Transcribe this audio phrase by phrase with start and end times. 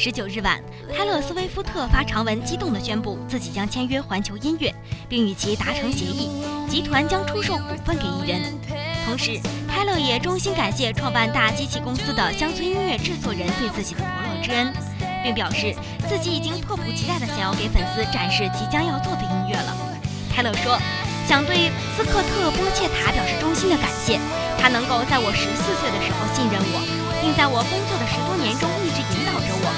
[0.00, 0.62] 十九日晚，
[0.96, 4.72] 泰勒·斯威夫特发长文，激动地宣布自己将签约环球音乐，
[5.08, 6.30] 并与其达成协议，
[6.70, 8.40] 集团将出售股份给艺人。
[9.04, 14.72] 同时，泰勒也衷心感谢创办大机器公司的乡村音乐制作人对自己的伯乐之恩，
[15.24, 15.74] 并表示
[16.08, 19.76] 自己已经迫不及待地想要给粉丝展示即将要做的音乐了。
[20.30, 20.78] 泰勒说
[21.26, 24.20] ：“想对斯科特·波切塔表示衷心的感谢，
[24.62, 26.78] 他能够在我十四岁的时候信任我，
[27.20, 28.97] 并在我工作的十多年中一直
[29.68, 29.72] 我。”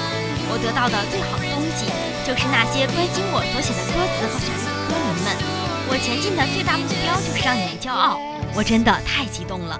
[0.51, 1.87] 我得到的最好的东西，
[2.27, 5.31] 就是那些关心我所写的歌词和旋律的歌迷们。
[5.87, 8.19] 我前进的最大目标就是让你们骄傲。
[8.53, 9.79] 我真的太激动了。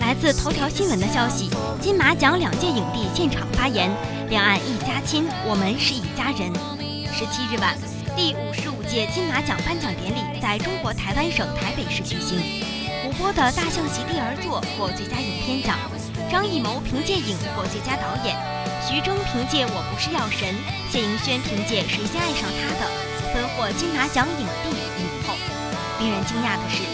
[0.00, 1.50] 来自头条新闻的消息：
[1.80, 3.90] 金马奖两届影帝现场发言，
[4.30, 6.77] 两岸一家亲，我们是一家人。
[7.18, 7.74] 十七日晚，
[8.14, 12.38] 第五十五届金马奖颁奖典礼在中国台湾省台北市举行。
[13.02, 15.74] 胡波的《大象席地而坐》获最佳影片奖，
[16.30, 18.38] 张艺谋凭借《影》获最佳导演，
[18.86, 20.46] 徐峥凭借《我不是药神》，
[20.94, 22.86] 谢盈萱凭借《谁先爱上他的》
[23.34, 25.34] 分获金马奖影帝、影后。
[25.98, 26.86] 令人惊讶的是，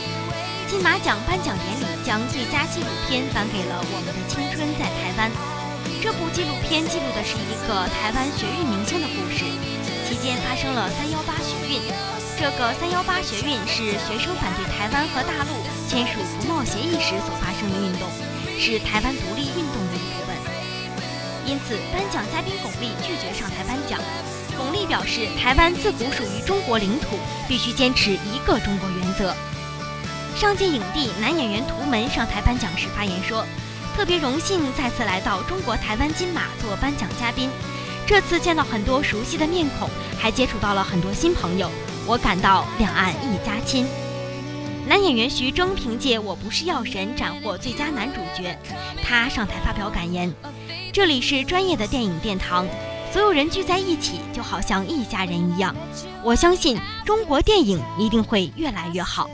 [0.72, 5.28] 金马奖颁奖典礼将最佳纪录片颁给了《我们的青春在台湾》。
[6.00, 9.44] 这部纪录片记录的是一个台湾学运明星的故事。
[10.04, 11.80] 期间发生了三幺八学运，
[12.38, 15.56] 这个三幺八学运是学生反对台湾和大陆
[15.88, 18.08] 签署服贸协议时所发生的运动，
[18.60, 20.36] 是台湾独立运动的一部分。
[21.46, 23.98] 因此，颁奖嘉宾巩俐拒绝上台颁奖。
[24.56, 29.34] 巩俐表示，台湾自古属于中国领土，必须坚持一个中国原则。
[30.36, 33.44] 上届影帝男演员图门上台颁奖时发言说
[33.96, 37.48] ：“特别荣幸再次来到中国台湾金马做颁奖嘉宾。”
[38.06, 39.88] 这次见到很多熟悉的面孔，
[40.18, 41.70] 还接触到了很多新朋友，
[42.06, 43.86] 我感到两岸一家亲。
[44.86, 48.54] 男演员徐峥凭借《我不是药神》斩获最佳男主角，
[49.02, 50.30] 他上台发表感言
[50.92, 52.66] ：“这里是专业的电影殿堂，
[53.10, 55.74] 所有人聚在一起就好像一家人一样。
[56.22, 59.30] 我相信中国电影一定会越来越好。”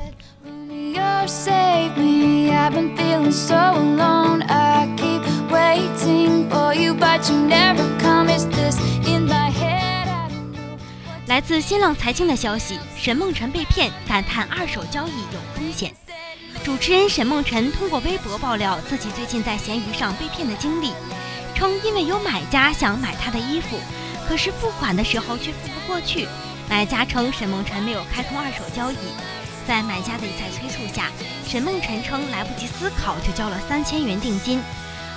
[11.41, 15.91] 来自新浪财经的消息，沈梦辰被骗，感叹二手交易有风险。
[16.63, 20.93] 主持人沈梦辰通过微博爆料自己最近在闲鱼上被骗的经历，
[21.55, 23.79] 称因为有买家想买他的衣服，
[24.29, 26.29] 可是付款的时候却付不过去。
[26.69, 28.97] 买家称沈梦辰没有开通二手交易，
[29.67, 31.07] 在买家的一再催促下，
[31.49, 34.61] 沈梦辰称来不及思考就交了三千元定金。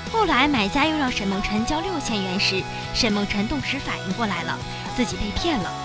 [0.10, 2.64] 后来买家又让沈梦辰交六千元时，
[2.94, 4.58] 沈梦辰顿时反应过来了，
[4.96, 5.83] 自己被骗了。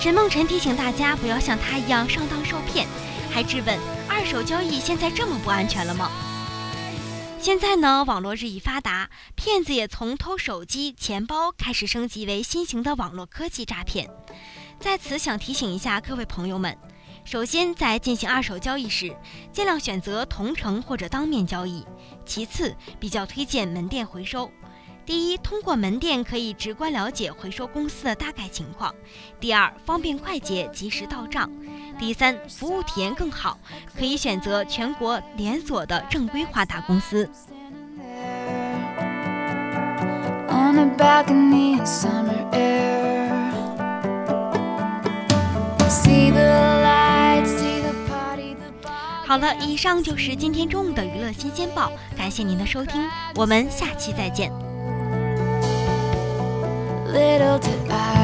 [0.00, 2.86] 沈梦辰提醒大家不要像他一样上当受骗，
[3.32, 3.76] 还质问
[4.08, 6.08] 二手交易现在这么不安全了吗？
[7.40, 14.08] 现在呢，网络日益发达，骗子也从偷手机、钱包开始升级为新型的网络科技诈骗。
[14.78, 16.78] 在此想提醒一下各位朋友们。
[17.24, 19.14] 首先，在进行二手交易时，
[19.52, 21.84] 尽量选择同城或者当面交易。
[22.24, 24.48] 其次，比较推荐门店回收。
[25.08, 28.92] 第一，通过门店可以直观了解回收公司的大概情况；
[29.40, 31.48] 第二，方便快捷，及时到账；
[31.98, 33.58] 第三，服务体验更好，
[33.98, 37.26] 可以选择全国连锁的正规化大公司。
[49.26, 54.67] 好了，以上就是今天中午的娱乐新鲜报，感谢您的收听，我们下期再见。
[57.08, 58.17] Little did I